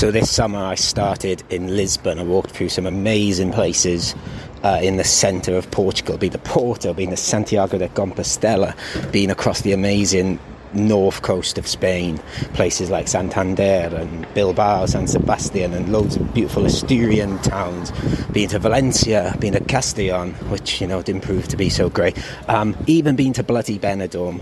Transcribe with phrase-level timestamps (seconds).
[0.00, 2.18] So this summer I started in Lisbon.
[2.18, 4.14] I walked through some amazing places
[4.62, 8.74] uh, in the centre of Portugal, being the Porto, being the Santiago de Compostela,
[9.12, 10.38] being across the amazing
[10.72, 12.16] north coast of Spain,
[12.54, 17.90] places like Santander and Bilbao, San Sebastian, and loads of beautiful Asturian towns.
[18.28, 22.16] Been to Valencia, been to Castellon, which you know didn't prove to be so great.
[22.48, 24.40] Um, even been to bloody Benidorm,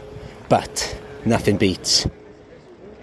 [0.49, 2.07] but nothing beats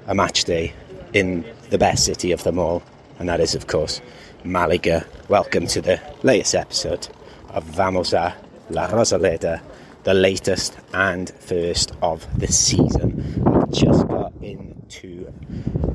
[0.07, 0.71] a match day
[1.11, 2.83] in the best city of them all,
[3.19, 4.01] and that is, of course,
[4.43, 5.05] Malaga.
[5.29, 7.07] Welcome to the latest episode
[7.49, 8.35] of Vamos a
[8.69, 9.61] La Rosaleda
[10.05, 13.43] the latest and first of the season.
[13.47, 15.33] I've just got into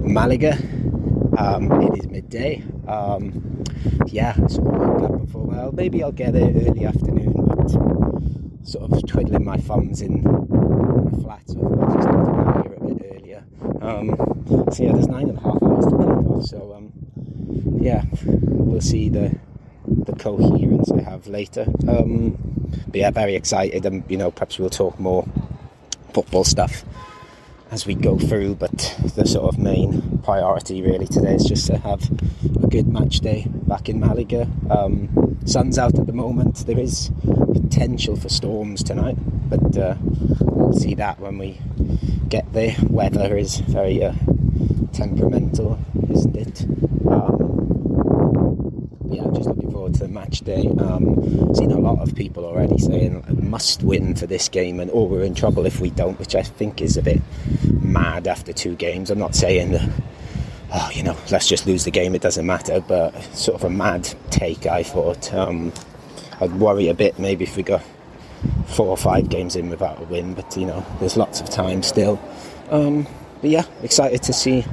[0.00, 0.58] Malaga.
[1.38, 2.64] Um, it is midday.
[2.88, 3.62] Um,
[4.08, 5.44] yeah, sort of woke up before.
[5.44, 7.70] Well, maybe I'll get there early afternoon, but
[8.66, 12.94] sort of twiddling my thumbs in the flat, so I'll just go to Malaga a
[12.94, 13.44] bit earlier.
[13.80, 14.16] Um,
[14.72, 16.30] so yeah, there's nine and a half hours to kick off.
[16.42, 16.92] So um,
[17.80, 19.38] yeah, we'll see the
[19.86, 21.66] the coherence I have later.
[21.88, 22.38] Um,
[22.86, 25.27] but yeah, very excited, and you know, perhaps we'll talk more
[26.12, 26.84] football stuff
[27.70, 28.56] as we go through.
[28.56, 32.10] But the sort of main priority really today is just to have
[32.62, 34.48] a good match day back in Malaga.
[34.70, 36.66] Um, sun's out at the moment.
[36.66, 37.10] There is
[37.52, 39.16] potential for storms tonight,
[39.48, 39.97] but uh,
[40.41, 41.60] we'll see that when we
[42.28, 42.77] get there.
[42.88, 44.12] Weather is very uh,
[44.92, 45.78] temperamental,
[46.11, 46.62] isn't it?
[47.08, 50.69] Um, yeah, I'm just looking forward to the match day.
[50.78, 55.05] Um, seen a lot of people already saying must win for this game, and oh,
[55.05, 57.20] we're in trouble if we don't, which I think is a bit
[57.82, 59.10] mad after two games.
[59.10, 59.91] I'm not saying that,
[60.72, 63.70] oh, you know, let's just lose the game, it doesn't matter, but sort of a
[63.70, 64.66] mad take.
[64.66, 65.72] I thought um,
[66.41, 67.82] I'd worry a bit maybe if we got
[68.66, 71.82] four or five games in without a win, but you know, there's lots of time
[71.82, 72.20] still.
[72.70, 73.06] Um,
[73.41, 74.65] but yeah, excited to see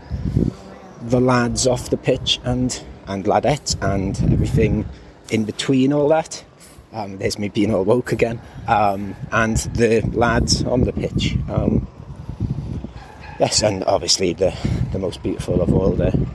[1.09, 4.85] the lads off the pitch and and ladettes and everything
[5.29, 6.44] in between all that.
[6.91, 8.41] Um, there's me being all woke again.
[8.68, 11.38] Um, and the lads on the pitch.
[11.50, 11.88] Um,
[13.40, 14.53] yes, and obviously the,
[14.91, 16.28] the most beautiful of all, the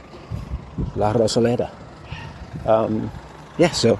[0.96, 1.70] La Rosaleda.
[2.66, 3.10] Um,
[3.58, 3.98] yeah, so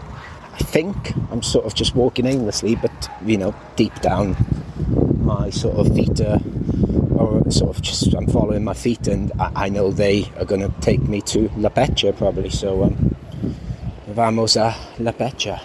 [0.52, 4.36] I think I'm sort of just walking aimlessly, but you know, deep down,
[5.22, 6.40] my sort of feet are,
[7.52, 10.72] sort of just I'm following my feet, and I, I know they are going to
[10.80, 12.50] take me to La Pecha probably.
[12.50, 13.14] So um,
[14.08, 15.60] vamos a La Pecha.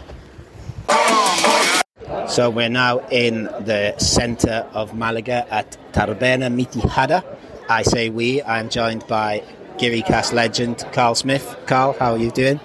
[2.29, 7.23] So we're now in the centre of Malaga at Taberna Mitjana.
[7.69, 8.41] I say we.
[8.43, 9.43] I'm joined by
[9.77, 11.55] Giri Cast legend Carl Smith.
[11.65, 12.59] Carl, how are you doing?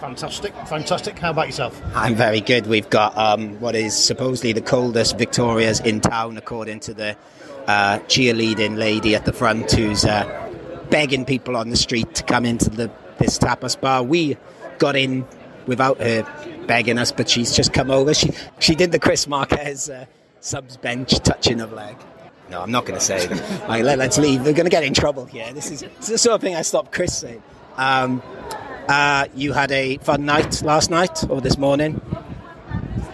[0.00, 1.18] Fantastic, fantastic.
[1.18, 1.80] How about yourself?
[1.94, 2.66] I'm very good.
[2.66, 7.16] We've got um, what is supposedly the coldest Victorias in town, according to the
[7.68, 10.50] uh, cheerleading lady at the front, who's uh,
[10.90, 14.02] begging people on the street to come into the this tapas bar.
[14.02, 14.36] We
[14.78, 15.26] got in
[15.66, 16.26] without her
[16.66, 18.14] begging us, but she's just come over.
[18.14, 20.06] She she did the Chris Marquez uh,
[20.40, 21.96] subs bench touching of leg.
[22.50, 23.60] No, I'm not going to say that.
[23.68, 24.40] Right, let, us leave.
[24.40, 25.52] We're going to get in trouble here.
[25.52, 27.42] This is, this is the sort of thing I stopped Chris saying.
[27.76, 28.22] Um,
[28.88, 32.00] uh, you had a fun night last night or this morning?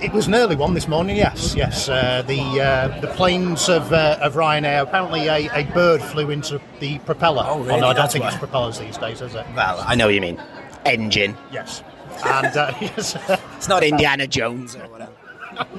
[0.05, 1.17] It was an early one this morning.
[1.17, 1.89] Yes, yes.
[1.89, 4.83] Uh, the uh, the planes of uh, of Ryanair.
[4.83, 7.43] Apparently, a, a bird flew into the propeller.
[7.47, 7.81] Oh, really?
[7.81, 8.29] no, I don't That's think why.
[8.29, 9.47] it's propellers these days, is it?
[9.57, 10.39] Well, I know what you mean.
[10.85, 11.35] Engine.
[11.51, 11.83] Yes.
[12.27, 13.17] And uh, yes,
[13.57, 15.13] It's not Indiana Jones or whatever.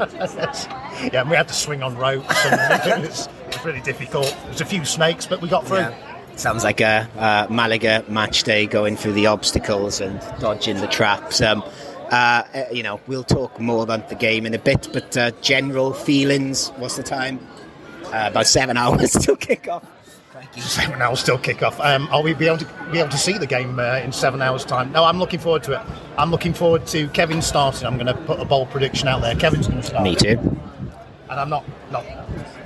[1.13, 4.35] yeah, and we had to swing on ropes, and it was, it was really difficult.
[4.45, 5.85] There's a few snakes, but we got through.
[6.35, 11.41] Sounds like a, uh Malaga match day going through the obstacles and dodging the traps.
[11.41, 11.63] Um,
[12.11, 15.31] uh, uh, you know, we'll talk more about the game in a bit, but uh,
[15.41, 16.69] general feelings.
[16.77, 17.39] What's the time?
[18.05, 19.83] Uh, about seven hours till kick off.
[20.33, 20.61] Thank you.
[20.61, 21.79] Seven hours still kick off.
[21.79, 24.41] Um, are we be able to be able to see the game uh, in seven
[24.41, 24.91] hours' time?
[24.91, 25.81] No, I'm looking forward to it.
[26.17, 27.87] I'm looking forward to Kevin starting.
[27.87, 29.33] I'm going to put a bold prediction out there.
[29.35, 30.03] Kevin's going to start.
[30.03, 30.37] Me too.
[31.29, 32.05] and I'm not not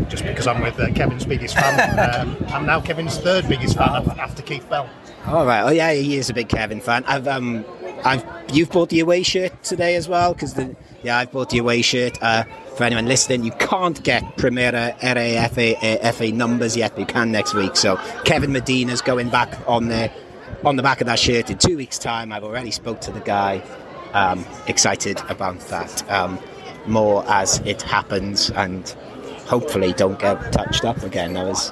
[0.09, 1.77] just because I'm with uh, Kevin's biggest fan.
[2.27, 4.89] um, I'm now Kevin's third biggest fan af- after Keith Bell.
[5.27, 5.61] All right.
[5.61, 7.03] Oh yeah, he is a big Kevin fan.
[7.05, 7.63] I've um,
[8.05, 11.59] I've you've bought the away shirt today as well because the yeah I've bought the
[11.59, 12.17] away shirt.
[12.21, 12.43] Uh,
[12.75, 16.91] for anyone listening, you can't get Primera RAFA uh, FA numbers yet.
[16.91, 17.75] but You can next week.
[17.75, 20.11] So Kevin Medina's going back on the
[20.63, 22.31] on the back of that shirt in two weeks' time.
[22.31, 23.61] I've already spoke to the guy.
[24.13, 26.09] Um, excited about that.
[26.09, 26.39] Um,
[26.87, 28.89] more as it happens, and
[29.45, 31.37] hopefully don't get touched up again.
[31.37, 31.71] I was,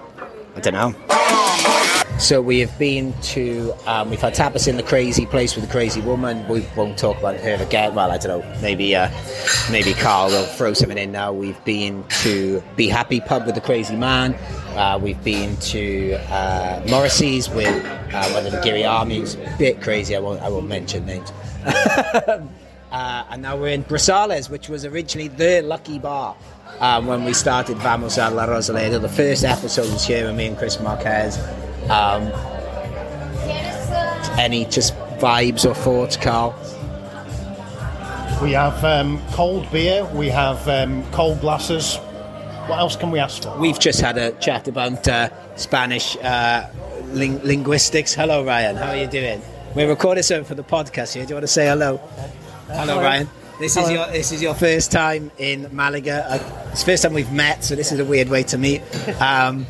[0.56, 1.77] I don't know.
[2.20, 5.72] So we have been to, um, we've had tapas in the crazy place with the
[5.72, 6.48] crazy woman.
[6.48, 7.94] We won't talk about her again.
[7.94, 8.60] Well, I don't know.
[8.60, 9.10] Maybe, uh,
[9.72, 11.32] maybe Carl will throw something in now.
[11.32, 14.34] We've been to Be Happy Pub with the crazy man.
[14.76, 19.38] Uh, we've been to uh, Morrissey's with uh, one of the Giri Armies.
[19.60, 20.16] Bit crazy.
[20.16, 20.42] I won't.
[20.42, 21.32] I won't mention names.
[21.66, 22.44] uh,
[22.92, 26.36] and now we're in Brasales, which was originally the lucky bar.
[26.80, 30.48] Um, when we started Vamos a la Rosaleda, the first episode was here with me
[30.48, 31.38] and Chris Marquez.
[31.90, 32.32] Um,
[34.38, 36.56] any just vibes or thoughts, Carl?
[38.42, 40.06] We have um, cold beer.
[40.14, 41.98] We have um, cold glasses.
[42.68, 43.58] What else can we ask for?
[43.58, 46.70] We've just had a chat about uh, Spanish uh,
[47.08, 48.14] ling- linguistics.
[48.14, 48.76] Hello, Ryan.
[48.76, 49.42] How are you doing?
[49.74, 51.24] We're recording something for the podcast here.
[51.24, 51.98] Do you want to say hello?
[52.68, 53.30] Hello, Ryan.
[53.60, 56.26] This is your this is your first time in Malaga.
[56.30, 58.82] Uh, it's the first time we've met, so this is a weird way to meet.
[59.20, 59.66] Um,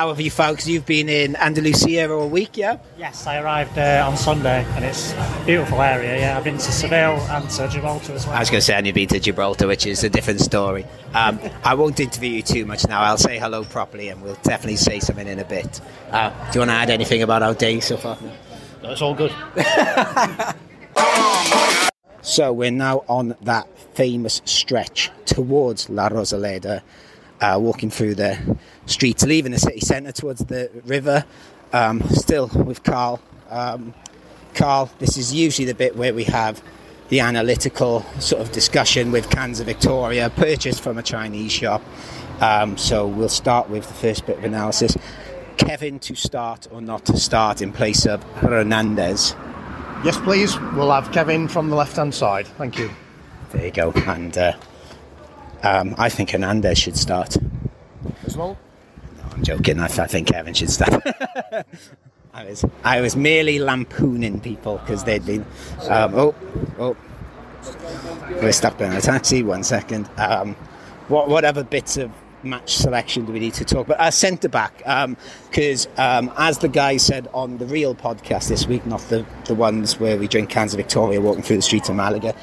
[0.00, 0.56] how have you found?
[0.56, 2.78] Because you've been in Andalusia all week, yeah.
[2.96, 6.18] Yes, I arrived uh, on Sunday and it's a beautiful area.
[6.18, 8.34] Yeah, I've been to Seville and to Gibraltar as well.
[8.34, 10.86] I was going to say I've been to Gibraltar, which is a different story.
[11.12, 13.02] Um, I won't interview you too much now.
[13.02, 15.82] I'll say hello properly, and we'll definitely say something in a bit.
[16.10, 18.16] Uh, do you want to add anything about our day so far?
[18.82, 19.34] No, it's all good.
[22.22, 26.82] So we're now on that famous stretch towards La Rosaleda,
[27.40, 31.24] uh, walking through the streets, leaving the city centre towards the river.
[31.72, 33.20] Um, still with Carl.
[33.48, 33.94] Um,
[34.54, 36.62] Carl, this is usually the bit where we have
[37.08, 41.82] the analytical sort of discussion with cans of Victoria purchased from a Chinese shop.
[42.40, 44.96] Um, so we'll start with the first bit of analysis.
[45.56, 49.34] Kevin to start or not to start in place of Hernandez.
[50.04, 50.58] Yes, please.
[50.74, 52.46] We'll have Kevin from the left-hand side.
[52.46, 52.90] Thank you.
[53.52, 53.92] There you go.
[53.92, 54.52] And uh,
[55.62, 57.36] um, I think Hernandez should start.
[58.24, 58.56] As well.
[59.16, 59.80] No, I'm joking.
[59.80, 61.02] I, I think Kevin should start.
[62.32, 65.44] I was I was merely lampooning people because they'd been.
[65.88, 66.34] Um, oh,
[66.78, 66.96] oh.
[68.40, 69.42] We're stuck in a taxi.
[69.42, 70.08] One second.
[70.16, 70.54] Um,
[71.08, 72.10] what what other bits of
[72.42, 74.00] match selection do we need to talk about?
[74.00, 74.78] Uh, centre back,
[75.50, 79.54] because um, as the guy said on the real podcast this week, not the the
[79.54, 82.34] ones where we drink cans of Victoria walking through the streets of Malaga.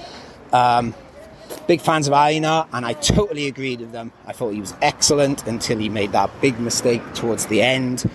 [1.66, 4.12] Big fans of Aina, and I totally agreed with them.
[4.26, 8.10] I thought he was excellent until he made that big mistake towards the end.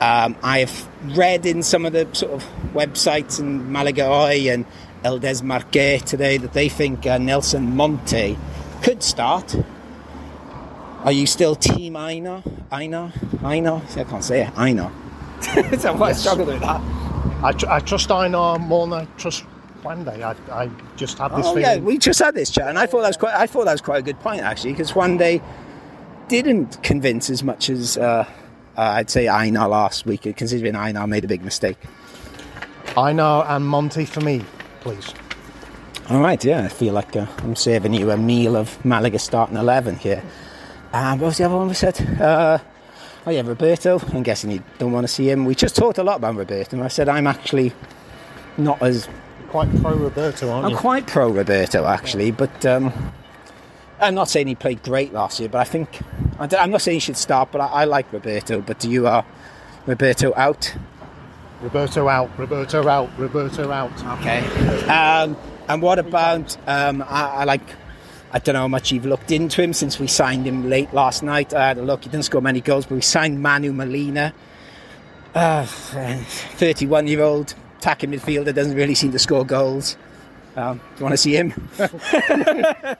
[0.00, 2.42] Um, I've read in some of the sort of
[2.74, 4.66] websites in Malaga Hoy and
[5.04, 8.36] El Desmarque today that they think uh, Nelson Monte
[8.82, 9.54] could start.
[11.04, 12.42] Are you still Team Aina?
[12.72, 13.12] Aina?
[13.44, 13.82] Aina?
[13.96, 14.58] I can't say it.
[14.58, 14.90] Aina.
[15.78, 16.80] so I struggled with that.
[17.42, 19.44] I, tr- I trust Einar more than I trust
[19.86, 20.08] Juande.
[20.22, 21.62] I, I just have this Oh feeling.
[21.62, 23.34] yeah, we just had this chat, and I thought that was quite.
[23.34, 25.42] I thought that was quite a good point actually, because Juande
[26.28, 28.26] didn't convince as much as uh,
[28.76, 31.78] uh, I'd say Einar last week, considering Einar made a big mistake.
[32.96, 34.42] Einar and Monte for me,
[34.80, 35.12] please.
[36.08, 39.56] All right, yeah, I feel like uh, I'm serving you a meal of Malaga starting
[39.56, 40.22] eleven here.
[40.92, 42.00] Um, what was the other one we said?
[42.20, 42.58] Uh,
[43.26, 43.98] oh yeah, Roberto.
[44.12, 45.44] I'm guessing you don't want to see him.
[45.44, 47.72] We just talked a lot about Roberto, and I said I'm actually
[48.56, 49.08] not as
[49.56, 50.76] Quite pro Roberto, aren't I'm you?
[50.76, 52.92] quite pro Roberto actually, but um,
[53.98, 55.48] I'm not saying he played great last year.
[55.48, 55.98] But I think
[56.38, 58.60] I am not saying he should start, but I, I like Roberto.
[58.60, 59.24] But do you are
[59.86, 60.74] Roberto out?
[61.62, 62.38] Roberto out.
[62.38, 63.08] Roberto out.
[63.18, 64.20] Roberto out.
[64.20, 64.40] Okay.
[64.90, 65.38] Um,
[65.70, 67.62] and what about um, I, I like?
[68.32, 71.22] I don't know how much you've looked into him since we signed him late last
[71.22, 71.54] night.
[71.54, 72.04] I had a look.
[72.04, 74.34] He didn't score many goals, but we signed Manu Molina,
[75.34, 79.96] uh, 31-year-old attacking midfielder, doesn't really seem to score goals.
[80.56, 81.52] Um, do you want to see him?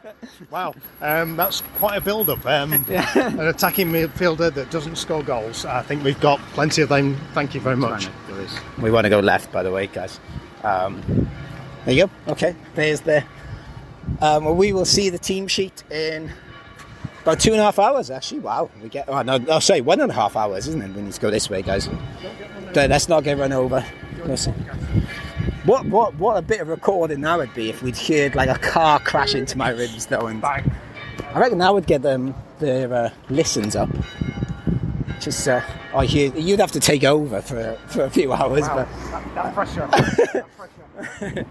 [0.50, 2.45] Wow, um, that's quite a build-up.
[2.45, 5.64] Um, An attacking midfielder that doesn't score goals.
[5.64, 7.16] I think we've got plenty of them.
[7.33, 8.09] Thank you very much.
[8.80, 10.21] We want to go left, by the way, guys.
[10.62, 11.00] Um,
[11.85, 12.33] there you go.
[12.33, 13.25] Okay, there's the.
[14.21, 16.30] Um, well, we will see the team sheet in
[17.23, 18.11] about two and a half hours.
[18.11, 18.71] Actually, wow.
[18.83, 19.09] We get.
[19.09, 20.95] Oh, no, no, sorry, one and a half hours, isn't it?
[20.95, 21.88] We need to go this way, guys.
[22.75, 23.85] Let's not get run over.
[24.26, 24.52] Listen.
[25.64, 28.59] What what what a bit of recording that would be if we'd heard like a
[28.59, 30.71] car crash into my ribs though and Bang.
[31.35, 33.88] I reckon that would get them their uh, listens up.
[35.21, 35.61] Just uh,
[35.95, 39.54] I hear you'd have to take over for for a few hours, but That, that
[39.54, 39.88] pressure.
[39.90, 41.47] that pressure.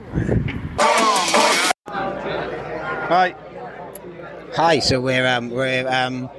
[1.88, 3.36] Hi.
[4.56, 4.80] Hi.
[4.80, 6.30] So we're um, we're um,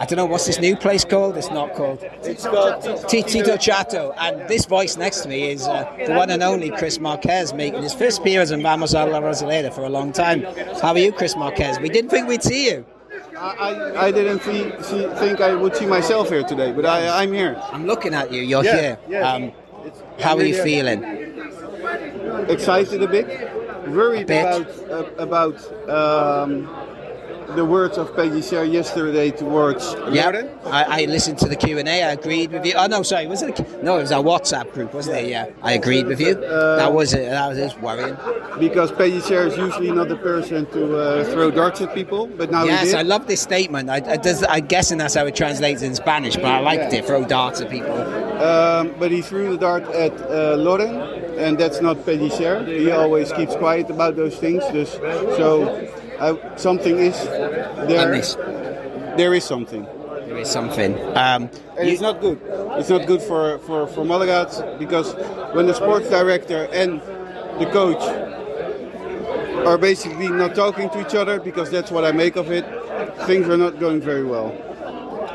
[0.00, 1.36] I don't know what's this new place called.
[1.36, 2.00] It's not called
[3.08, 6.70] T- Tito Chato, and this voice next to me is uh, the one and only
[6.70, 10.42] Chris Marquez, making his first appearance in Vamos a la Rosaleda for a long time.
[10.80, 11.80] How are you, Chris Marquez?
[11.80, 12.86] We didn't think we'd see you.
[13.36, 17.32] I, I, didn't see, see, think I would see myself here today, but I, I'm
[17.32, 17.60] here.
[17.72, 18.42] I'm looking at you.
[18.42, 18.98] You're Yeah, here.
[19.08, 19.32] yeah.
[19.32, 19.52] Um,
[20.20, 21.28] how are you really- feeling?
[22.48, 23.26] Excited a bit,
[23.88, 24.42] worried bit.
[24.44, 26.68] about uh, about um,
[27.54, 32.02] the words of Pellicer yesterday towards Yeah, I, I listened to the Q and A.
[32.02, 32.74] I agreed with you.
[32.76, 33.58] Oh no, sorry, was it?
[33.58, 35.28] A, no, it was our WhatsApp group, wasn't it?
[35.28, 36.34] Yeah, I agreed with you.
[36.34, 37.30] that was it.
[37.30, 38.16] That was just worrying.
[38.58, 42.64] because Pellicer is usually not the person to uh, throw darts at people, but now
[42.64, 42.94] he yes.
[42.94, 43.88] I love this statement.
[43.90, 47.04] I, I does, I'm guessing that's how it translates in Spanish, but I liked it.
[47.06, 47.92] Throw darts at people.
[48.42, 50.94] Um, but he threw the dart at uh, Loren,
[51.38, 52.66] and that's not Pellicer.
[52.66, 54.62] He always keeps quiet about those things.
[54.72, 54.94] Just,
[55.38, 55.88] so
[56.18, 57.86] uh, something is there.
[59.16, 59.84] There is something,
[60.26, 60.94] There is something.
[61.16, 62.40] Um, and it's not good.
[62.78, 65.14] It's not good for for for Malaga because
[65.54, 67.00] when the sports director and
[67.58, 68.02] the coach
[69.66, 72.64] are basically not talking to each other, because that's what I make of it.
[73.26, 74.52] Things are not going very well.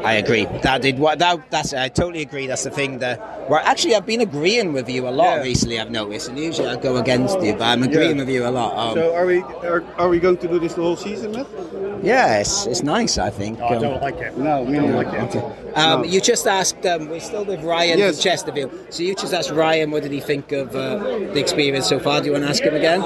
[0.04, 0.46] I agree.
[0.64, 1.50] That did what that.
[1.50, 1.74] That's.
[1.74, 2.48] I totally agree.
[2.48, 3.00] That's the thing.
[3.00, 3.20] That
[3.50, 5.44] well, actually, I've been agreeing with you a lot Yeah.
[5.44, 5.80] recently.
[5.80, 8.24] I've noticed, and usually I go against you, but I'm agreeing Yeah.
[8.24, 8.76] with you a lot.
[8.78, 11.48] Um, So are we are, are we going to do this the whole season, Matt?
[12.04, 13.18] yeah, it's, it's nice.
[13.18, 13.60] I think.
[13.62, 14.38] I Um, don't like it.
[14.38, 15.04] No, me I don't neither.
[15.04, 15.44] like it.
[15.78, 16.08] Um, No.
[16.08, 16.86] You just asked.
[16.86, 18.16] Um, we're still with Ryan Yes.
[18.16, 18.72] from Chesterfield.
[18.90, 20.98] So you just asked Ryan, what did he think of uh,
[21.34, 22.20] the experience so far?
[22.20, 23.02] Do you want to ask him again?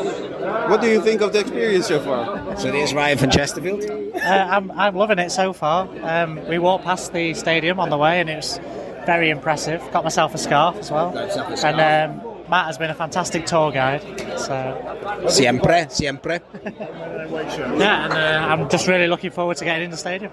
[0.69, 2.57] What do you think of the experience so far?
[2.57, 3.83] So there's Ryan from Chesterfield.
[4.15, 5.87] Uh, I'm, I'm loving it so far.
[6.03, 8.59] Um, we walked past the stadium on the way and it was
[9.05, 9.81] very impressive.
[9.91, 11.11] Got myself a scarf as well.
[11.11, 11.75] Got yourself a scarf.
[11.75, 14.01] And um, Matt has been a fantastic tour guide.
[14.37, 16.41] So Siempre, siempre.
[16.65, 20.31] yeah, and uh, I'm just really looking forward to getting in the stadium.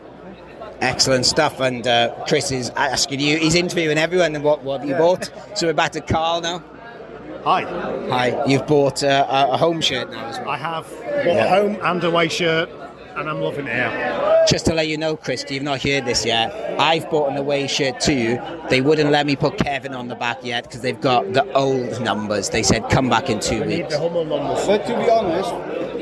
[0.81, 1.61] Excellent stuff.
[1.61, 3.39] And uh, Chris is asking you.
[3.39, 4.35] He's interviewing everyone.
[4.35, 5.31] And what what have you bought?
[5.55, 6.63] So we're back to Carl now.
[7.45, 7.63] Hi,
[8.09, 8.45] Hi.
[8.47, 10.49] You've bought uh, a a home shirt now as well.
[10.51, 12.71] I have bought a home and away shirt,
[13.17, 14.45] and I'm loving it here.
[14.49, 16.53] Just to let you know, Chris, you've not heard this yet.
[16.81, 18.39] I've bought an away shirt too.
[18.71, 22.01] They wouldn't let me put Kevin on the back yet because they've got the old
[22.03, 22.51] numbers.
[22.51, 23.95] They said come back in two We need weeks.
[23.95, 24.67] the Hummel numbers.
[24.67, 25.51] But to be honest,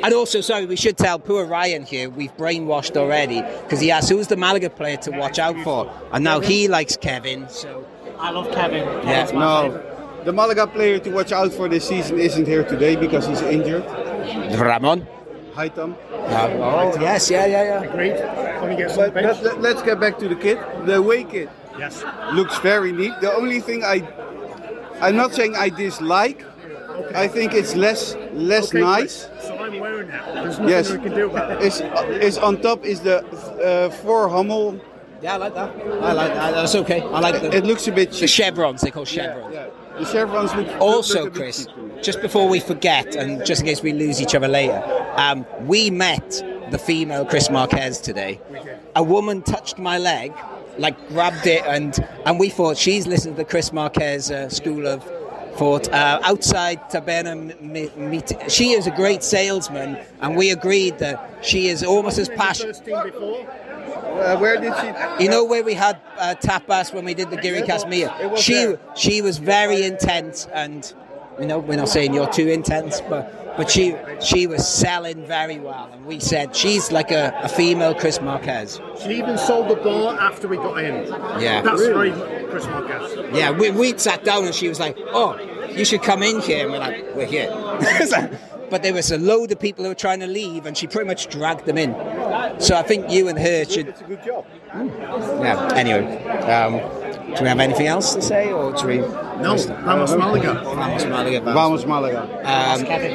[0.05, 4.09] And also, sorry, we should tell poor Ryan here we've brainwashed already because he asked
[4.11, 7.49] who's the Malaga player to watch out for, and now he likes Kevin.
[7.49, 7.85] So
[8.19, 8.85] I love Kevin.
[8.85, 9.03] Yeah.
[9.03, 9.63] Kevin's my no.
[9.73, 9.92] favourite.
[10.25, 13.85] The Malaga player to watch out for this season isn't here today because he's injured.
[14.59, 15.07] Ramon.
[15.55, 15.97] Hi, Tom.
[16.11, 17.93] oh yes, yeah, yeah, yeah.
[17.93, 18.17] Great.
[18.17, 20.59] Can we get some But, but let, let's get back to the kit.
[20.87, 22.05] The away kit Yes.
[22.33, 23.13] looks very neat.
[23.21, 24.07] The only thing I,
[25.01, 26.45] I'm not saying I dislike.
[26.91, 27.15] Okay.
[27.25, 29.27] I think it's less less Okay, nice.
[29.27, 30.23] Chris, So I'm wearing it.
[30.35, 30.91] There's nothing Yes.
[30.93, 31.63] we can do about it.
[31.63, 31.81] Is
[32.23, 34.79] is on top is the uh, four Hummel.
[35.23, 35.71] Yeah, I like that.
[36.03, 36.51] I like that.
[36.55, 37.01] That's okay.
[37.01, 38.81] I like the, It looks a bit the chevrons.
[38.83, 39.53] They call chevrons.
[39.55, 39.67] Yeah.
[39.67, 39.82] The chevrons look
[40.81, 41.67] Also, Chris,
[42.03, 44.83] just before we forget, and just in case we lose each other later,
[45.17, 48.41] um, we met the female Chris Marquez today.
[48.97, 50.33] A woman touched my leg,
[50.79, 54.87] like grabbed it, and and we thought she's listened to the Chris Marquez uh, School
[54.87, 55.05] of
[55.57, 58.51] Thought uh, outside Taberna.
[58.51, 62.81] She is a great salesman, and we agreed that she is almost as passionate.
[63.93, 64.23] First team before.
[64.23, 65.25] Uh, where did she?
[65.25, 68.37] You know where we had uh, tapas when we did the Giri Casmia?
[68.37, 68.81] She there.
[68.97, 70.93] she was very intense, and
[71.39, 75.59] you know we're not saying you're too intense, but but she she was selling very
[75.59, 78.81] well, and we said she's like a, a female Chris Marquez.
[79.03, 81.07] She even sold the bar after we got in.
[81.41, 81.63] Yeah.
[81.63, 82.13] That's very
[82.51, 83.35] Chris Marquez.
[83.35, 86.65] Yeah, we we sat down and she was like, "Oh, you should come in here,"
[86.65, 87.51] and we're like, "We're here."
[88.73, 91.07] but there was a load of people who were trying to leave, and she pretty
[91.07, 91.93] much dragged them in.
[92.59, 93.89] So I think you and her should.
[93.89, 94.47] It's a good job.
[94.75, 95.71] Yeah.
[95.75, 96.79] Anyway, um,
[97.35, 98.97] do we have anything else to say, or do we?
[98.97, 100.55] No, Vamos Malaga.
[100.65, 101.41] Vamos Malaga.
[101.41, 101.55] Vamos.
[101.55, 102.23] Vamos Malaga.
[102.23, 103.15] Um, Kevin.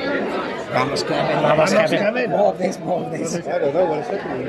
[0.71, 1.41] Vamos Kevin.
[1.41, 1.99] Vamos, Vamos, Kevin.
[1.99, 2.29] Kevin.
[2.29, 3.35] More of this, more of this.
[3.35, 4.45] I don't know what is happening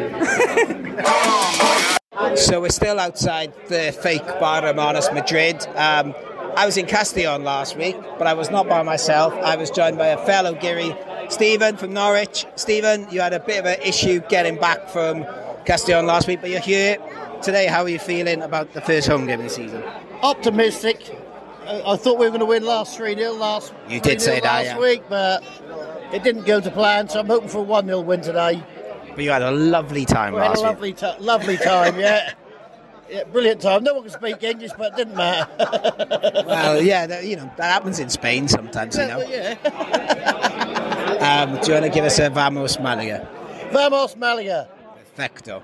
[0.85, 2.37] here.
[2.37, 5.67] So we're still outside the fake Bar Hermanos Madrid.
[5.75, 6.15] Um,
[6.59, 9.33] I was in Castellon last week, but I was not by myself.
[9.33, 10.93] I was joined by a fellow Giri,
[11.29, 12.47] Stephen from Norwich.
[12.57, 15.25] Stephen, you had a bit of an issue getting back from
[15.67, 16.97] Castellon last week, but you're here
[17.43, 17.67] today.
[17.69, 19.85] How are you feeling about the first home game of the season?
[20.25, 20.99] optimistic.
[21.65, 24.41] I thought we were going to win last 3 0 last, You did 3-0 say
[24.41, 24.79] that, last yeah.
[24.81, 25.45] week, but
[26.13, 28.61] it didn't go to plan, so I'm hoping for a 1 0 win today.
[29.15, 30.73] But you had a lovely time We had last a week.
[30.73, 32.33] lovely, ti lovely time, yeah.
[33.11, 33.85] Yeah, brilliant time.
[33.85, 35.49] No one can speak English, but it didn't matter.
[36.47, 38.97] Well, yeah, that, you know that happens in Spain sometimes.
[38.97, 39.21] You know.
[39.21, 39.57] yeah.
[41.21, 43.29] Um, do you want to give us a Vamos Malaga?
[43.73, 44.69] Vamos Malaga.
[45.15, 45.63] Perfecto.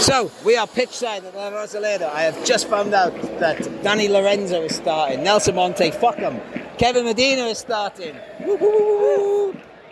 [0.00, 2.10] So we are pitch side at La Rosaleda.
[2.10, 5.22] I have just found out that Danny Lorenzo is starting.
[5.22, 6.40] Nelson Monte, fuck him.
[6.78, 8.16] Kevin Medina is starting.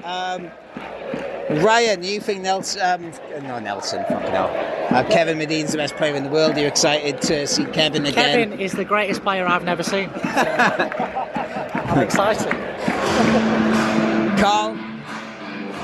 [0.04, 0.50] Um,
[1.50, 3.12] Ryan, you think Nelson, um,
[3.42, 4.50] no Nelson, fucking hell.
[4.90, 6.56] Uh, Kevin Medina's the best player in the world.
[6.56, 8.50] Are you excited to see Kevin again?
[8.50, 10.10] Kevin is the greatest player I've never seen.
[10.10, 12.52] So, I'm excited.
[14.38, 14.76] Carl,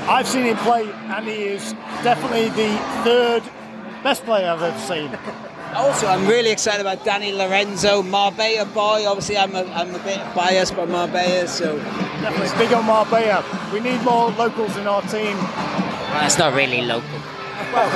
[0.07, 3.43] I've seen him play, and he is definitely the third
[4.03, 5.09] best player I've ever seen.
[5.73, 9.07] also I'm really excited about Danny Lorenzo, Marbella boy.
[9.07, 11.77] Obviously, I'm a, I'm a bit biased by Marbella, so
[12.21, 13.43] Definitely big on Marbella.
[13.73, 15.37] We need more locals in our team.
[15.37, 17.09] well, that's not really local.
[17.73, 17.89] Well,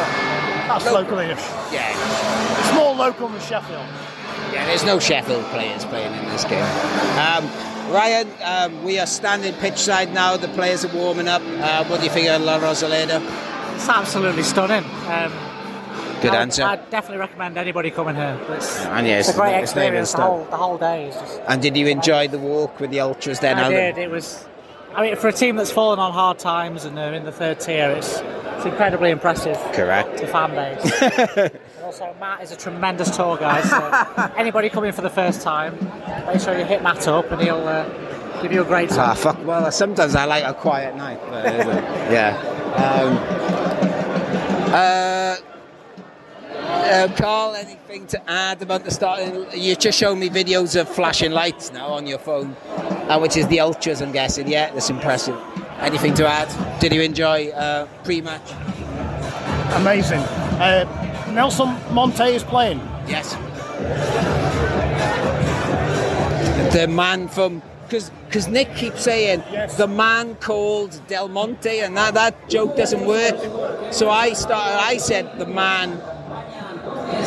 [0.67, 1.37] That's local-ish.
[1.71, 3.85] Yeah, It's more local than Sheffield.
[4.53, 4.65] yeah.
[4.65, 6.63] There's no Sheffield players playing in this game.
[7.17, 7.49] Um,
[7.91, 10.37] Ryan, um, we are standing pitch side now.
[10.37, 11.41] The players are warming up.
[11.43, 13.19] Uh, what do you think of La Rosaleda?
[13.75, 14.83] It's absolutely stunning.
[15.07, 15.31] Um,
[16.21, 16.63] Good I would- answer.
[16.63, 18.37] I'd definitely recommend anybody coming here.
[18.49, 20.13] It's, And yeah, it's, it's- a great it's experience.
[20.13, 21.41] The whole, the whole day is just.
[21.47, 23.57] And did you enjoy the walk with the ultras then?
[23.57, 23.71] I Alan?
[23.73, 23.97] did.
[23.97, 24.45] It was.
[24.95, 27.59] I mean, for a team that's fallen on hard times and they're in the third
[27.59, 28.21] tier, it's
[28.57, 29.55] it's incredibly impressive.
[29.73, 30.17] Correct.
[30.19, 31.01] The fan base.
[31.37, 31.51] and
[31.83, 33.63] also, Matt is a tremendous tour guide.
[33.65, 35.75] So anybody coming for the first time,
[36.27, 37.85] make sure you hit Matt up and he'll uh,
[38.41, 39.37] give you a great Ah, fuck.
[39.45, 41.19] Well, sometimes I like a quiet night.
[41.29, 41.65] But, uh,
[42.11, 42.35] yeah.
[42.75, 43.17] Um,
[44.73, 45.35] uh,
[46.69, 49.19] uh, Carl, anything to add about the start?
[49.55, 52.55] You just showed me videos of flashing lights now on your phone,
[53.09, 54.47] uh, which is the ultras, I'm guessing.
[54.47, 55.37] Yeah, that's impressive.
[55.79, 56.49] Anything to add?
[56.79, 58.51] Did you enjoy uh, pre-match?
[59.75, 60.19] Amazing.
[60.59, 60.85] Uh,
[61.33, 62.79] Nelson Monte is playing.
[63.07, 63.35] Yes.
[66.73, 69.75] The man from because because Nick keeps saying Yes.
[69.75, 73.35] the man called Del Monte, and that, that joke doesn't work.
[73.91, 74.77] So I started.
[74.79, 75.99] I said the man.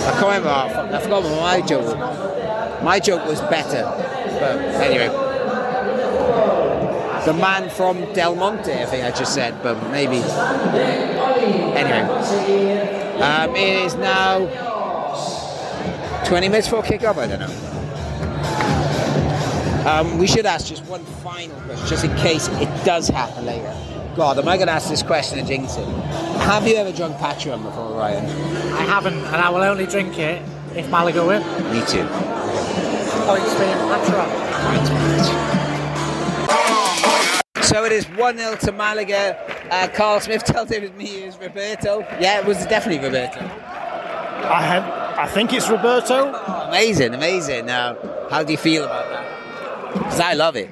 [0.05, 0.49] I can't remember.
[0.49, 1.85] I forgot- what my joke.
[1.87, 2.83] was.
[2.83, 3.83] My joke was better,
[4.41, 5.11] but anyway.
[7.25, 10.17] The man from Del Monte, I think I just said, but maybe.
[11.77, 12.01] Anyway,
[13.21, 14.49] um, it is now
[16.25, 17.51] 20 minutes for kick-off, I don't know.
[19.89, 23.73] Um, we should ask just one final question, just in case it does happen later.
[24.15, 25.87] God, am I going to ask this question at Jinxon?
[26.41, 28.27] Have you ever drunk Pacharan before, Ryan?
[28.75, 30.43] I haven't, and I will only drink it
[30.77, 31.41] if Malaga win.
[31.73, 32.07] Me too.
[33.25, 34.53] Oh, it's been Pacharan.
[37.65, 39.39] So it is 1 0 to Malaga.
[39.71, 42.01] Uh, Carl Smith tells it was me, it was Roberto.
[42.21, 43.41] Yeah, it was definitely Roberto.
[43.41, 44.85] I have,
[45.19, 46.35] I think it's Roberto.
[46.69, 47.65] Amazing, amazing.
[47.65, 47.97] Now,
[48.29, 49.95] how do you feel about that?
[49.95, 50.71] Because I love it.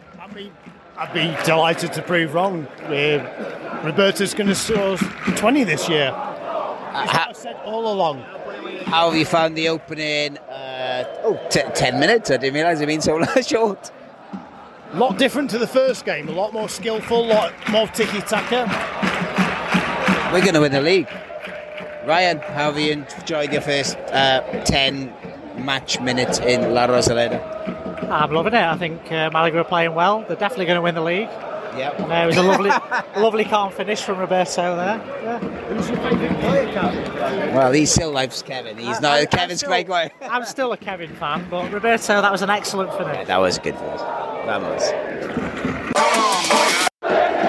[1.01, 2.67] I'd be, delighted to prove wrong.
[2.85, 6.13] Uh, Roberto's going to score 20 this year.
[6.15, 8.21] Uh, That's what I said all along.
[8.85, 10.37] How have you found the opening?
[10.37, 12.31] Uh, oh, t- 10 minutes.
[12.31, 13.91] I didn't realise it'd been so short.
[14.93, 16.29] A lot different to the first game.
[16.29, 17.25] A lot more skillful.
[17.25, 18.67] A lot more tiki taka.
[20.35, 21.09] We're going to win the league.
[22.07, 25.15] Ryan, how have you enjoyed your first uh, 10
[25.65, 27.80] match minutes in La Rosaleda?
[28.11, 28.63] I'm loving it.
[28.63, 30.25] I think uh, Malaga are playing well.
[30.27, 31.29] They're definitely going to win the league.
[31.77, 32.01] Yep.
[32.01, 32.71] Uh, it was a lovely,
[33.21, 34.97] lovely calm finish from Roberto there.
[35.23, 35.39] Yeah.
[35.39, 36.91] Who's your favourite player, Cal?
[37.55, 38.77] Well, he still loves Kevin.
[38.77, 39.13] He's not.
[39.13, 40.13] I- I'm Kevin's still- quite quiet.
[40.23, 43.27] I'm still a Kevin fan, but Roberto, that was an excellent finish.
[43.29, 44.01] That was good for us.
[44.47, 44.85] Vamos.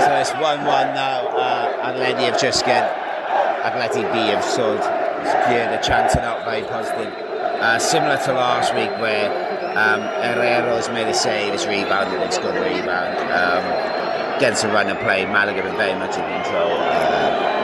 [0.02, 1.28] So it's 1 1 now.
[1.30, 2.92] Uh, Atleti have just got.
[3.64, 4.82] Atleti B have sold
[5.26, 7.14] secured a chance and out very positive.
[7.14, 9.30] Uh, similar to last week where
[9.76, 13.18] um, Herrero's made a save, has rebounded scored a rebound.
[13.32, 13.64] Um,
[14.36, 16.72] against a run of play, Malaga been very much in control.
[16.76, 17.62] Uh,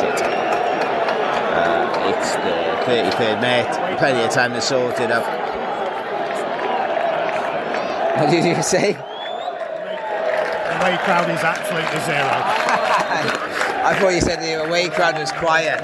[0.00, 0.22] shit.
[1.52, 2.54] Uh, it's the
[2.88, 5.24] 33rd minute, plenty of time to sort it up.
[8.18, 8.92] What did you say?
[8.92, 9.00] The
[10.80, 12.28] away crowd is absolutely zero.
[13.84, 15.80] I thought you said the away crowd was quiet.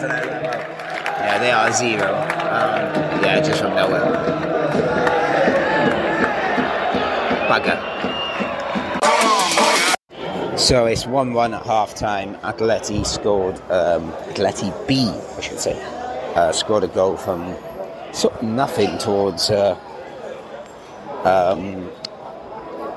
[1.25, 2.13] Yeah, they are zero.
[2.13, 4.05] Um, yeah, just from nowhere.
[7.49, 7.95] Bugger.
[10.59, 12.35] So it's 1 1 at half time.
[12.37, 15.81] Atleti scored, um, Atleti B, I should say,
[16.35, 17.57] uh, scored a goal from
[18.13, 19.51] sort of nothing towards.
[19.51, 19.79] Uh,
[21.25, 21.91] um,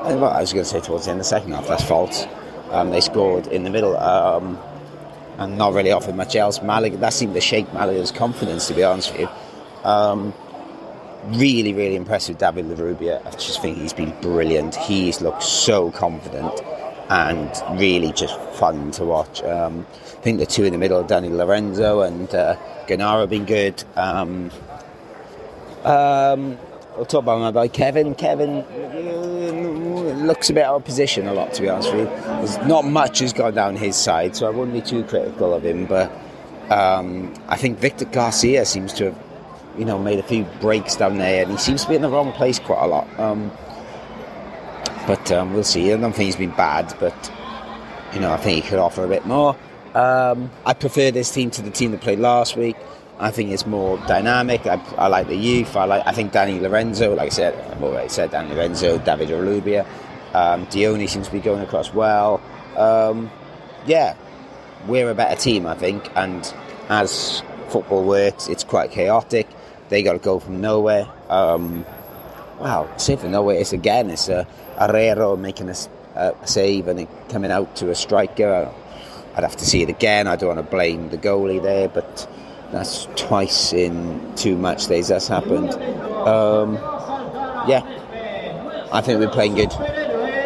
[0.04, 2.26] well, I was going to say towards the end of the second half, that's false.
[2.72, 4.60] Um, they scored in the middle um,
[5.38, 6.62] and not really offered much else.
[6.62, 9.30] Malaga, that seemed to shake Malaga's confidence, to be honest with you.
[9.89, 10.34] Um,
[11.26, 11.97] really, really
[12.30, 13.26] with David Larrubia.
[13.26, 14.76] I just think he's been brilliant.
[14.76, 16.62] He's looked so confident
[17.10, 19.41] and really just fun to watch.
[19.43, 23.45] Um, I think the two in the middle, Danny Lorenzo and uh, Genaro, have been
[23.45, 23.84] good.
[23.95, 24.52] Um,
[25.84, 26.58] um,
[26.97, 28.15] I'll talk about my boy Kevin.
[28.15, 28.65] Kevin,
[30.18, 32.16] looks a bit out of position a lot, to be honest with you.
[32.16, 35.64] There's not much has gone down his side, so I wouldn't be too critical of
[35.64, 35.86] him.
[35.86, 36.12] But
[36.70, 39.24] um, I think Victor Garcia seems to have,
[39.78, 42.10] you know, made a few breaks down there, and he seems to be in the
[42.10, 43.20] wrong place quite a lot.
[43.20, 43.52] Um,
[45.06, 45.92] but um, we'll see.
[45.94, 47.32] I don't think he's been bad, but
[48.14, 49.56] you know, I think he could offer a bit more.
[49.94, 52.76] Um, I prefer this team to the team that played last week.
[53.20, 54.68] I think it's more dynamic.
[54.68, 55.76] I, I like the youth.
[55.76, 56.04] I like.
[56.06, 59.88] I think Danny Lorenzo, like I said, I've already said Danny Lorenzo, David Larrubia,
[60.34, 62.42] um, Dioni seems to be going across well.
[62.76, 63.32] Um,
[63.86, 64.16] yeah,
[64.88, 66.10] we're a better team, I think.
[66.16, 66.54] And
[66.90, 69.48] as football works, it's quite chaotic.
[69.90, 71.08] They got to go from nowhere.
[71.30, 71.86] Um,
[72.60, 73.56] wow, save from nowhere.
[73.58, 74.10] It's again.
[74.10, 74.46] It's uh,
[74.78, 75.76] Herrero making a,
[76.16, 78.72] a save and coming out to a striker.
[79.36, 80.28] I'd have to see it again.
[80.28, 82.28] I don't want to blame the goalie there, but
[82.72, 85.72] that's twice in two match days that's happened.
[86.28, 86.74] Um,
[87.68, 87.84] yeah,
[88.92, 89.72] I think we're playing good.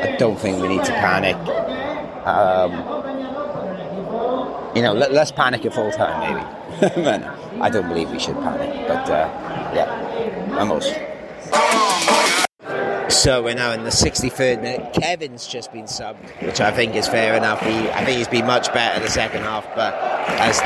[0.02, 1.36] I don't think we need to panic.
[2.26, 2.72] Um,
[4.76, 6.20] you know, let, let's panic at full time,
[6.80, 7.02] maybe.
[7.04, 7.24] Man,
[7.62, 9.30] I don't believe we should panic, but uh,
[9.74, 10.94] yeah, almost.
[13.12, 14.94] So we're now in the 63rd minute.
[14.94, 17.60] Kevin's just been subbed, which I think is fair enough.
[17.62, 20.60] He, I think he's been much better the second half, but has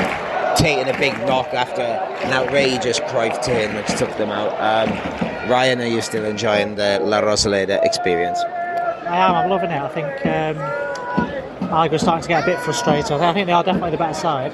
[0.58, 4.52] taken a big knock after an outrageous Cruyff turn, which took them out.
[4.60, 8.40] Um, Ryan, are you still enjoying the La Rosaleda experience?
[9.06, 9.34] I am.
[9.34, 9.80] I'm loving it.
[9.80, 13.12] I think um, Malaga's starting to get a bit frustrated.
[13.12, 14.52] I think they are definitely the better side.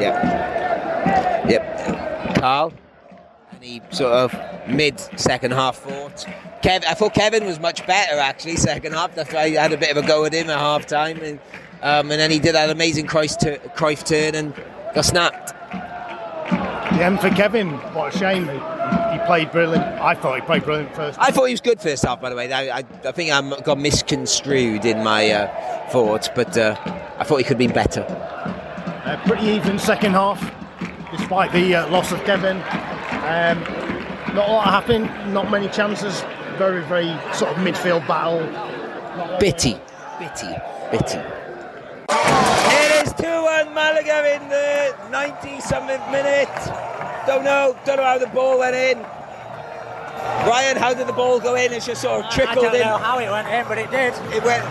[0.00, 0.24] Yep.
[1.50, 2.36] Yep.
[2.38, 2.72] Carl,
[3.56, 6.24] any sort of mid second half thoughts?
[6.62, 9.16] Kev, I thought Kevin was much better actually second half.
[9.18, 11.38] After I had a bit of a go at him at half time, and,
[11.82, 14.54] um, and then he did that amazing Cruyff, tur- Cruyff turn and
[14.94, 15.48] got snapped.
[16.96, 17.70] The end for Kevin.
[17.94, 18.46] What a shame.
[19.12, 19.84] He, played brilliant.
[20.00, 21.18] I thought he played brilliant first.
[21.20, 22.52] I thought he was good first half, by the way.
[22.52, 26.76] I, I, I think I got misconstrued in my uh, thoughts, but uh,
[27.18, 28.02] I thought he could have been better.
[29.04, 30.40] Uh, pretty even second half,
[31.10, 32.56] despite the uh, loss of Kevin.
[33.22, 33.60] Um,
[34.34, 35.34] not a lot happened.
[35.34, 36.22] Not many chances.
[36.56, 38.40] Very, very sort of midfield battle.
[39.38, 39.76] Bitty,
[40.18, 40.54] bitty,
[40.90, 41.20] bitty.
[42.08, 46.91] It is 2 1 Malaga in the 90 something minute.
[47.26, 48.98] Don't know, don't know how the ball went in.
[50.48, 51.72] Ryan, how did the ball go in?
[51.72, 52.64] It's just sort of trickled in.
[52.64, 52.86] I don't in.
[52.86, 54.12] know how it went in, but it did.
[54.34, 54.64] It went.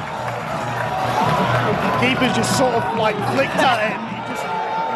[1.88, 3.96] The Keeper just sort of like flicked at it.
[3.96, 4.44] And just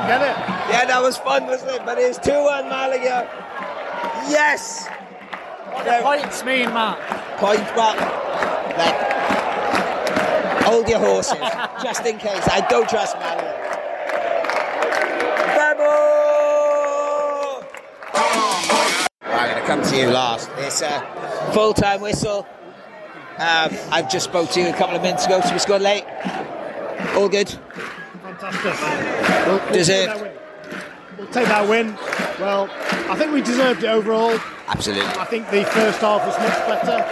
[0.08, 0.36] get it.
[0.70, 1.86] Yeah, that was fun, wasn't it?
[1.86, 3.30] But it's 2 1 Malaga.
[4.28, 4.88] Yes!
[5.72, 6.98] What do points mean, Matt?
[7.38, 7.96] Point, well,
[8.76, 8.98] like,
[10.63, 11.38] hold your horses,
[11.84, 12.48] just in case.
[12.48, 13.44] I don't trust Malaga.
[19.65, 20.49] Come to you last.
[20.58, 21.01] It's a
[21.54, 22.47] full-time whistle.
[23.38, 26.06] Um, I've just spoke to you a couple of minutes ago, so we scored late.
[27.15, 27.49] All good.
[28.21, 29.47] Fantastic.
[29.47, 30.12] We'll, we'll Deserved.
[30.12, 31.17] Take that win.
[31.17, 31.97] We'll take that win.
[32.39, 32.69] Well,
[33.12, 34.38] I think we deserved it overall.
[34.67, 35.06] Absolutely.
[35.06, 37.04] I think the first half was much better,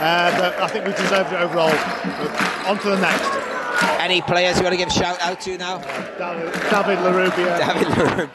[0.00, 1.70] uh, but I think we deserved it overall.
[1.70, 4.00] But on to the next.
[4.00, 5.78] Any players you want to give a shout out to now?
[6.16, 7.58] David, David Larrubia.
[7.58, 8.30] David Larrubia.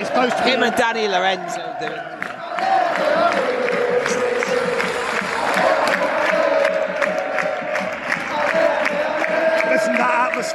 [0.00, 1.58] It's close to Him and Danny Lorenzo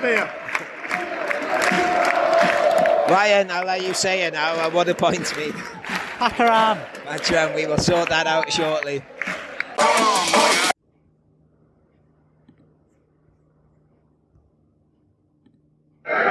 [0.03, 0.29] to.
[3.09, 4.69] Ryan, I'll let you say it now.
[4.69, 5.51] What do points mean?
[5.51, 6.77] Hakaram.
[7.05, 9.03] Matcham, we will sort that out shortly.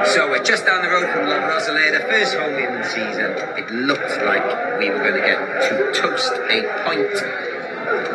[0.05, 3.31] So we're just down the road from La Rosaleda, first home in the season.
[3.57, 4.43] It looked like
[4.77, 7.13] we were going to get to toast a point.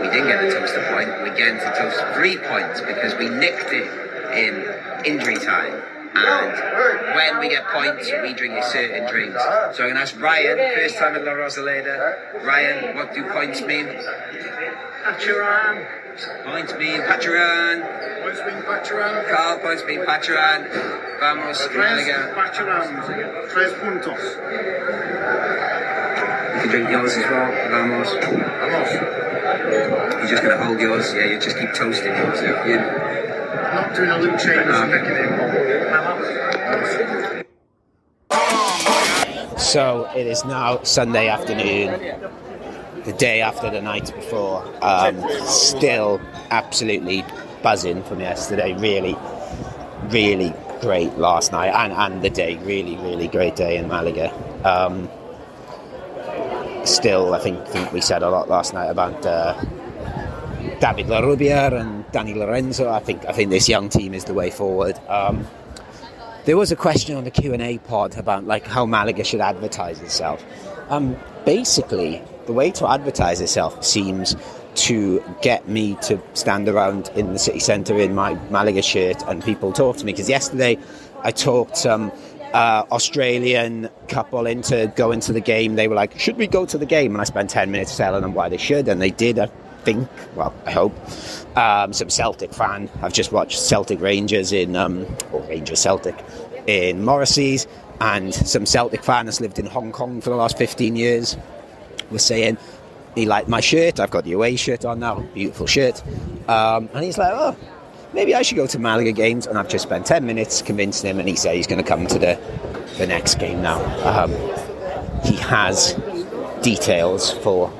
[0.00, 1.08] We didn't get to toast a point.
[1.08, 4.07] We're getting to toast three points because we nicked it in injury
[5.48, 5.82] time.
[6.14, 9.42] And when we get points, we drink a certain drinks.
[9.76, 12.44] So I'm going to ask Ryan, first time at La Rosaleda.
[12.44, 13.87] Ryan, what do points mean?
[15.04, 15.87] Pacharan.
[16.44, 18.22] Points mean Pacharan.
[18.22, 19.28] Points being Pacharan.
[19.30, 20.68] Carl, points mean Pacharan.
[21.20, 22.32] Vamos, Malaga.
[22.34, 23.48] Pacharan.
[23.50, 24.22] Tres puntos.
[26.54, 27.50] You can drink yours as well.
[27.70, 28.12] Vamos.
[30.18, 31.14] You're just going to hold yours.
[31.14, 32.40] Yeah, you just keep toasting yours.
[32.42, 33.27] Yeah.
[33.94, 34.68] Doing a little change.
[39.59, 42.01] So it is now Sunday afternoon,
[43.05, 44.64] the day after the night before.
[44.83, 46.20] Um, still
[46.51, 47.24] absolutely
[47.62, 48.74] buzzing from yesterday.
[48.79, 49.16] Really,
[50.11, 52.57] really great last night and, and the day.
[52.57, 54.33] Really, really great day in Malaga.
[54.64, 55.09] Um,
[56.85, 59.55] still, I think, think we said a lot last night about uh,
[60.81, 62.90] David Larrubia and Danny Lorenzo.
[62.90, 64.98] I think I think this young team is the way forward.
[65.08, 65.46] Um,
[66.44, 69.40] there was a question on the Q and A pod about like how Malaga should
[69.40, 70.44] advertise itself.
[70.88, 74.34] Um, basically, the way to advertise itself seems
[74.74, 79.44] to get me to stand around in the city centre in my Malaga shirt and
[79.44, 80.12] people talk to me.
[80.12, 80.78] Because yesterday
[81.22, 82.12] I talked some
[82.54, 85.74] uh, Australian couple into going to the game.
[85.74, 88.22] They were like, "Should we go to the game?" And I spent ten minutes telling
[88.22, 89.38] them why they should, and they did.
[89.38, 89.50] I
[89.92, 90.09] think.
[90.35, 90.94] Well, I hope.
[91.57, 92.90] Um, some Celtic fan.
[93.03, 96.16] I've just watched Celtic Rangers in um, or Rangers Celtic
[96.66, 97.66] in Morrissey's,
[98.01, 101.37] and some Celtic fan has lived in Hong Kong for the last fifteen years.
[102.11, 102.59] Was saying
[103.14, 103.98] he liked my shirt.
[104.01, 106.03] I've got the away shirt on now, beautiful shirt.
[106.48, 107.57] Um, and he's like, oh,
[108.12, 109.46] maybe I should go to Malaga games.
[109.46, 112.07] And I've just spent 10 minutes convincing him, and he said he's going to come
[112.07, 112.38] to the,
[112.96, 113.79] the next game now.
[114.07, 114.31] Um,
[115.24, 115.98] he has
[116.62, 117.70] details for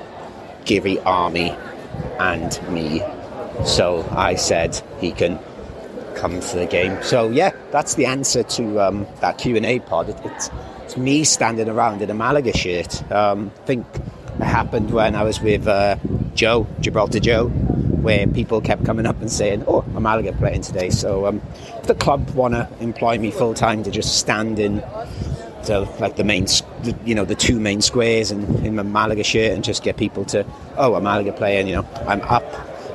[0.65, 1.57] Giri Army
[2.19, 3.03] and me.
[3.65, 5.39] So I said he can
[6.15, 7.03] come to the game.
[7.03, 10.09] So yeah, that's the answer to um, that Q and A pod.
[10.09, 10.51] It, it's,
[10.85, 13.11] it's me standing around in a Malaga shirt.
[13.13, 15.97] Um, I think it happened when I was with uh,
[16.35, 20.91] Joe, Gibraltar Joe, where people kept coming up and saying, "Oh, I'm Malaga playing today."
[20.91, 21.43] So um,
[21.85, 24.83] the club want to employ me full time to just stand in,
[25.69, 26.47] so like the main,
[27.05, 30.25] you know, the two main squares and in my Malaga shirt and just get people
[30.25, 30.47] to,
[30.79, 32.47] "Oh, I'm Malaga playing," you know, I'm up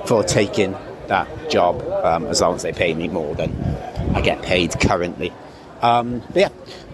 [0.07, 0.75] for taking
[1.07, 3.53] that job um, as long as they pay me more than
[4.15, 5.31] I get paid currently.
[5.83, 6.49] Um, but yeah,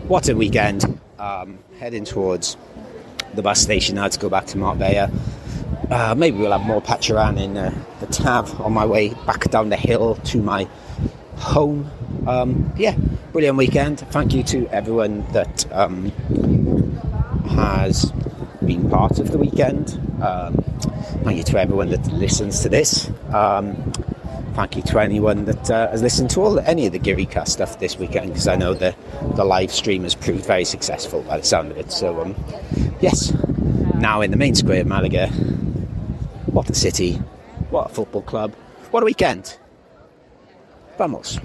[0.09, 0.99] what a weekend!
[1.17, 2.57] Um, heading towards
[3.33, 5.09] the bus station now to go back to Marbella.
[5.89, 9.69] Uh, maybe we'll have more Pacharan in uh, the Tav on my way back down
[9.69, 10.67] the hill to my
[11.39, 11.89] home.
[12.27, 12.95] Um, yeah,
[13.31, 13.99] brilliant weekend.
[14.11, 16.11] Thank you to everyone that um,
[17.49, 18.11] has
[18.65, 19.99] been part of the weekend.
[20.21, 20.55] Um,
[21.23, 23.09] thank you to everyone that listens to this.
[23.33, 23.75] Um,
[24.53, 27.79] thank you to anyone that uh, has listened to all any of the Giricast stuff
[27.79, 28.95] this weekend because I know the
[29.35, 31.91] the live stream has proved very successful by the sound of it.
[31.91, 32.35] So um,
[32.99, 33.33] yes,
[33.95, 35.29] now in the main square of Malaga.
[36.51, 37.13] What a city!
[37.69, 38.53] What a football club!
[38.89, 39.57] What a weekend!
[40.99, 41.39] Vamos!